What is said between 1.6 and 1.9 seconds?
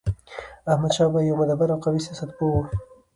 او